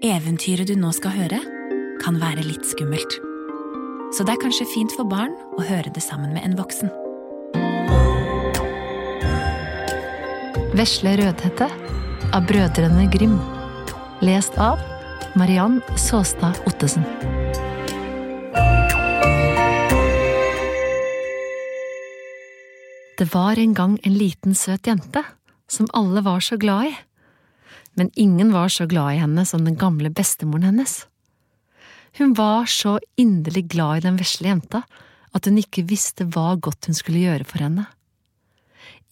[0.00, 1.38] Eventyret du nå skal høre,
[2.00, 3.18] kan være litt skummelt.
[4.16, 6.88] Så det er kanskje fint for barn å høre det sammen med en voksen.
[10.72, 11.68] Vesle Rødhette
[12.32, 13.36] av Brødrene Grim.
[14.24, 14.80] Lest av
[15.36, 17.04] Mariann Såstad Ottesen.
[23.20, 25.26] Det var en gang en liten, søt jente
[25.68, 26.96] som alle var så glad i.
[27.98, 31.04] Men ingen var så glad i henne som den gamle bestemoren hennes.
[32.18, 34.82] Hun var så inderlig glad i den vesle jenta
[35.34, 37.86] at hun ikke visste hva godt hun skulle gjøre for henne.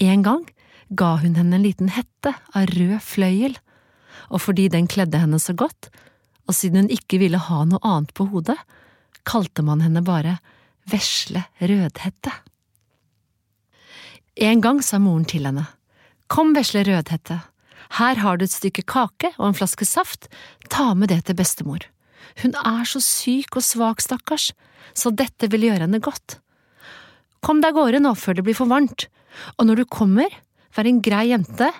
[0.02, 0.44] En gang
[0.88, 3.56] ga hun henne en liten hette av rød fløyel,
[4.28, 5.90] og fordi den kledde henne så godt,
[6.48, 8.56] og siden hun ikke ville ha noe annet på hodet,
[9.28, 10.38] kalte man henne bare
[10.88, 12.32] Vesle Rødhette.
[14.40, 15.66] En gang sa moren til henne,
[16.28, 17.38] Kom, vesle Rødhette,
[17.96, 20.28] her har du et stykke kake og en flaske saft,
[20.68, 21.86] ta med det til bestemor.
[22.42, 24.52] Hun er så syk og svak, stakkars,
[24.94, 26.38] så dette vil gjøre henne godt.
[27.44, 29.06] Kom deg av gårde nå før det blir for varmt,
[29.56, 30.32] og når du kommer,
[30.74, 31.70] vær en grei jente,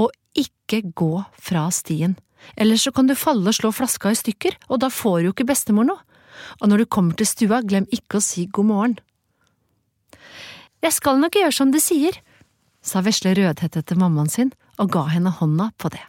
[0.00, 2.16] og ikke gå fra stien,
[2.58, 5.48] ellers så kan du falle og slå flaska i stykker, og da får jo ikke
[5.48, 6.02] bestemor noe,
[6.60, 8.96] og når du kommer til stua, glem ikke å si god morgen.
[10.84, 12.18] Jeg skal nok gjøre som de sier,
[12.84, 16.02] sa vesle Rødhette til mammaen sin og ga henne hånda på det.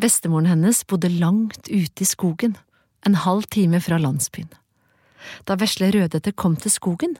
[0.00, 2.56] Bestemoren hennes bodde langt ute i skogen,
[3.06, 4.50] en halv time fra landsbyen.
[5.46, 7.16] Da vesle Rødhette kom til skogen,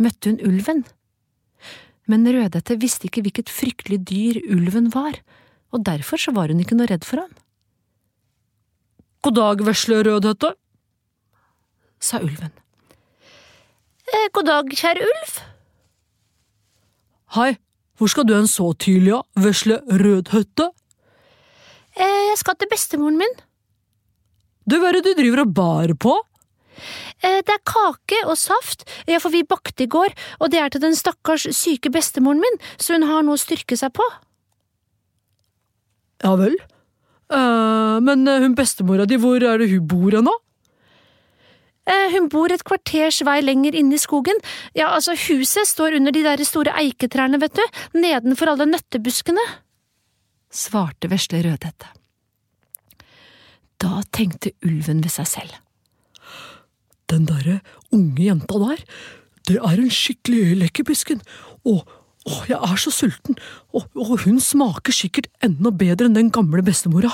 [0.00, 0.84] møtte hun ulven.
[2.08, 5.18] Men Rødhette visste ikke hvilket fryktelig dyr ulven var,
[5.72, 7.32] og derfor så var hun ikke noe redd for han.
[9.22, 10.54] God dag, vesle Rødhette,
[12.02, 12.54] sa ulven.
[14.12, 15.36] Eh, god dag, kjære ulv.
[17.36, 17.52] Hei,
[17.98, 20.68] hvor skal du hen så tidlig, ja, vesle Rødhøtte?
[21.96, 23.40] Eh, jeg skal til bestemoren min.
[24.68, 26.16] Du, hva er det du driver og bærer på?
[27.22, 30.72] Eh, det er kake og saft, ja, for vi bakte i går, og det er
[30.72, 34.06] til den stakkars syke bestemoren min, så hun har noe å styrke seg på.
[36.22, 36.56] Ja vel.
[37.32, 40.34] Eh, men eh, hun bestemora di, hvor er det hun bor hen, da?
[41.82, 44.38] Eh, hun bor et kvarters vei lenger inne i skogen.
[44.78, 47.64] Ja, altså, huset står under de der store eiketrærne, vet du,
[47.98, 49.42] nedenfor alle nøttebuskene.
[50.52, 51.90] Svarte vesle Rødhette.
[53.82, 55.58] Da tenkte ulven ved seg selv.
[57.10, 57.58] Den derre
[57.92, 58.84] unge jenta der,
[59.48, 61.18] det er en skikkelig lekkerbisken,
[61.66, 61.82] og
[62.22, 63.36] å, jeg er så sulten,
[63.74, 67.10] og, og, hun smaker sikkert enda bedre enn den gamle bestemora.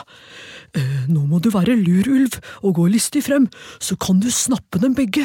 [0.76, 3.48] Eh, nå må du være lur, ulv, og gå listig frem,
[3.80, 5.24] så kan du snappe dem begge.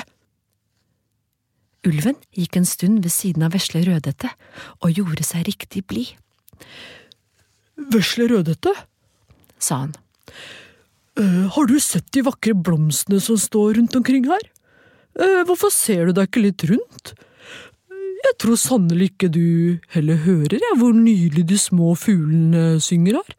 [1.84, 4.32] Ulven gikk en stund ved siden av vesle Rødhette
[4.80, 6.14] og gjorde seg riktig blid.
[7.92, 8.72] Vesle Rødhette,
[9.60, 9.94] sa han,
[11.20, 14.48] eh, har du sett de vakre blomstene som står rundt omkring her?
[15.20, 17.16] Eh, hvorfor ser du deg ikke litt rundt?
[18.24, 23.36] Jeg tror sannelig ikke du heller hører jeg, hvor nydelig de små fuglene synger her.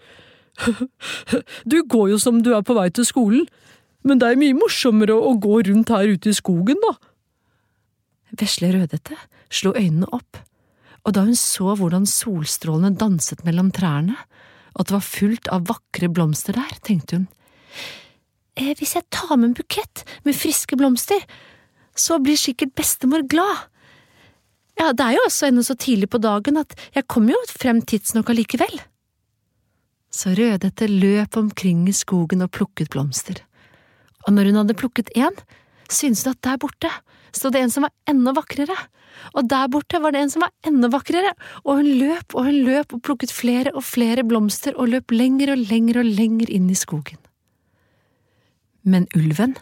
[1.70, 3.46] Du går jo som du er på vei til skolen,
[4.04, 6.92] men det er mye morsommere å gå rundt her ute i skogen, da.
[8.38, 9.16] Vesle Rødhette
[9.54, 10.38] slo øynene opp,
[11.04, 14.16] og da hun så hvordan solstrålene danset mellom trærne,
[14.74, 17.28] og at det var fullt av vakre blomster der, tenkte hun,
[18.58, 21.22] eh, hvis jeg tar med en bukett med friske blomster,
[21.94, 23.68] så blir sikkert bestemor glad.
[24.80, 27.82] Ja, det er jo også ennå så tidlig på dagen at jeg kommer jo frem
[27.86, 28.80] tidsnok allikevel.
[30.14, 33.40] Så Rødhette løp omkring i skogen og plukket blomster,
[34.26, 35.34] og når hun hadde plukket én,
[35.90, 36.90] syntes hun at der borte
[37.34, 38.76] sto det en som var enda vakrere,
[39.34, 42.62] og der borte var det en som var enda vakrere, og hun løp og hun
[42.66, 46.70] løp og plukket flere og flere blomster og løp lenger og lenger og lenger inn
[46.70, 47.18] i skogen.
[48.84, 49.56] Men ulven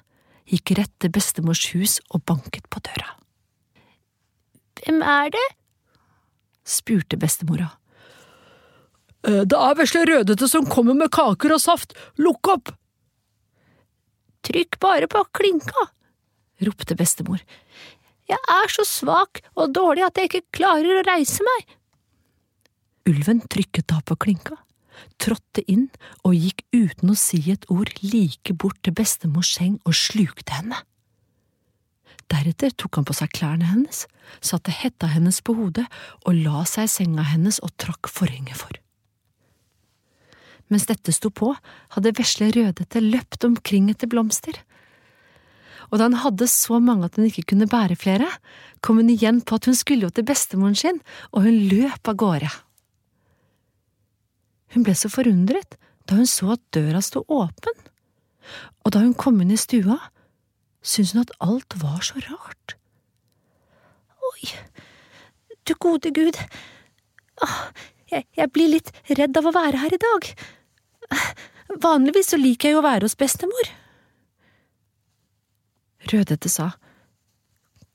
[0.50, 3.21] gikk rett til bestemors hus og banket på døra.
[4.82, 5.48] Hvem er det?
[6.66, 7.72] spurte bestemora.
[9.26, 12.72] Eh, det er vesle Rødhette som kommer med kaker og saft, lukk opp!
[14.42, 15.86] Trykk bare på klinka,
[16.66, 17.42] ropte bestemor.
[18.30, 21.76] Jeg er så svak og dårlig at jeg ikke klarer å reise meg.
[23.10, 24.56] Ulven trykket da på klinka,
[25.22, 25.88] trådte inn
[26.26, 30.78] og gikk uten å si et ord like bort til bestemors seng og slukte henne.
[32.30, 34.06] Deretter tok han på seg klærne hennes,
[34.44, 35.86] satte hetta hennes på hodet
[36.22, 38.78] og la seg i senga hennes og trakk forhenget for.
[40.72, 41.50] Mens dette sto på,
[41.96, 44.56] hadde vesle Rødhette løpt omkring etter blomster.
[45.90, 48.30] Og da han hadde så mange at hun ikke kunne bære flere,
[48.80, 51.02] kom hun igjen på at hun skulle jo til bestemoren sin,
[51.32, 52.52] og hun løp av gårde.
[54.72, 55.76] Hun ble så forundret
[56.08, 57.76] da hun så at døra sto åpen,
[58.82, 59.98] og da hun kom inn i stua,
[60.82, 62.76] syntes hun at alt var så rart.
[64.32, 64.52] Oi,
[65.66, 66.38] du gode gud,
[68.10, 70.32] jeg, jeg blir litt redd av å være her i dag.
[71.82, 73.70] Vanligvis så liker jeg jo å være hos bestemor.
[76.12, 76.72] Rødhette sa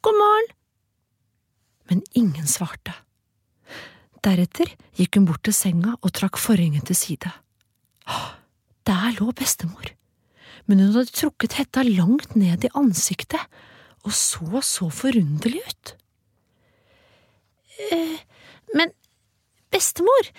[0.06, 0.54] God morgen.
[1.88, 2.94] Men ingen svarte.
[4.24, 7.32] Deretter gikk hun bort til senga og trakk forhenget til side.
[8.88, 9.92] Der lå bestemor,
[10.68, 13.44] men hun hadde trukket hetta langt ned i ansiktet
[14.08, 15.94] og så så forunderlig ut.
[17.92, 18.20] Eh,
[18.76, 18.94] men
[19.74, 20.32] bestemor,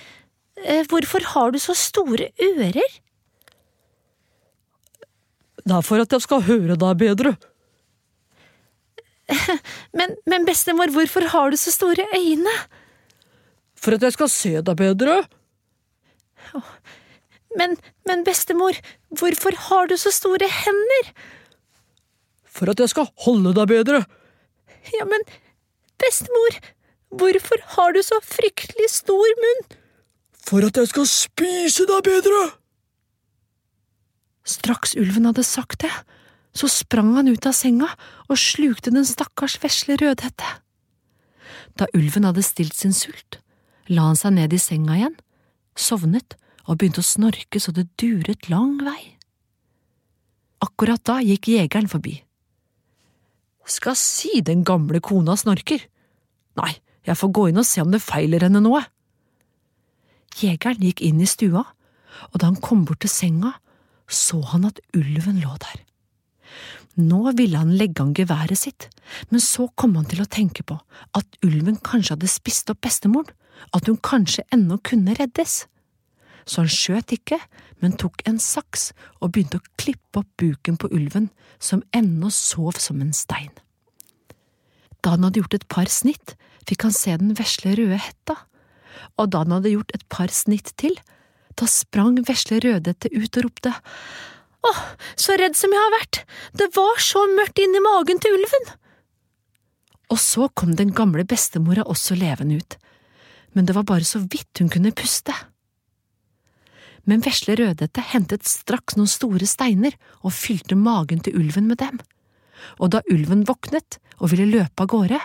[0.65, 2.99] eh, hvorfor har du så store ører?
[5.65, 7.37] Det er for at jeg skal høre deg bedre.
[9.93, 12.55] Men, men bestemor, hvorfor har du så store øyne?
[13.77, 15.19] For at jeg skal se deg bedre.
[17.59, 17.77] Men,
[18.07, 18.79] men bestemor,
[19.19, 21.13] hvorfor har du så store hender?
[22.47, 24.03] For at jeg skal holde deg bedre.
[24.95, 25.25] Ja, men
[26.01, 26.61] bestemor,
[27.11, 29.67] hvorfor har du så fryktelig stor munn?
[30.49, 32.45] For at jeg skal spise deg bedre.
[34.49, 35.93] Straks ulven hadde sagt det,
[36.57, 37.91] så sprang han ut av senga
[38.29, 40.49] og slukte den stakkars vesle Rødhette.
[41.79, 43.43] Da ulven hadde stilt sin sult,
[43.93, 45.19] la han seg ned i senga igjen,
[45.79, 49.17] sovnet og begynte å snorke så det duret lang vei.
[50.65, 52.19] Akkurat da gikk jegeren forbi.
[53.69, 55.81] Skal si den gamle kona snorker.
[56.61, 56.73] Nei,
[57.07, 58.83] jeg får gå inn og se om det feiler henne noe.
[60.39, 61.65] Jegeren gikk inn i stua,
[62.33, 63.55] og da han kom bort til senga,
[64.09, 65.85] så han at ulven lå der.
[66.99, 68.89] Nå ville han legge an geværet sitt,
[69.31, 70.79] men så kom han til å tenke på
[71.17, 73.31] at ulven kanskje hadde spist opp bestemoren,
[73.75, 75.67] at hun kanskje ennå kunne reddes.
[76.47, 77.41] Så han skjøt ikke,
[77.83, 82.79] men tok en saks og begynte å klippe opp buken på ulven, som ennå sov
[82.83, 83.53] som en stein.
[85.03, 86.35] Da han hadde gjort et par snitt,
[86.69, 88.37] fikk han se den vesle røde hetta,
[89.19, 90.97] og da han hadde gjort et par snitt til,
[91.59, 93.75] da sprang vesle Rødhette ut og ropte
[94.69, 94.79] Åh,
[95.15, 96.17] så redd som jeg har vært,
[96.59, 98.65] det var så mørkt inni magen til ulven.
[100.11, 102.75] Og så kom den gamle bestemora også levende ut,
[103.55, 105.35] men det var bare så vidt hun kunne puste.
[107.09, 112.01] Men vesle Rødhette hentet straks noen store steiner og fylte magen til ulven med dem,
[112.77, 115.21] og da ulven våknet og ville løpe av gårde,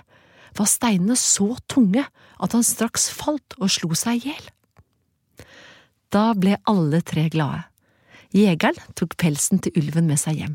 [0.53, 4.49] var steinene så tunge at han straks falt og slo seg i hjel.
[6.13, 7.65] Da ble alle tre glade.
[8.33, 10.53] Jegeren tok pelsen til ulven med seg hjem.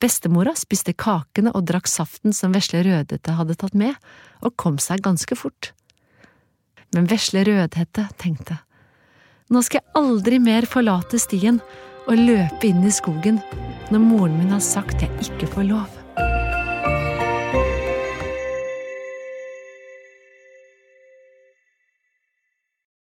[0.00, 3.96] Bestemora spiste kakene og drakk saften som vesle Rødhette hadde tatt med,
[4.44, 5.72] og kom seg ganske fort.
[6.92, 8.58] Men vesle Rødhette tenkte,
[9.52, 11.60] nå skal jeg aldri mer forlate stien
[12.08, 13.40] og løpe inn i skogen
[13.92, 16.03] når moren min har sagt jeg ikke får lov.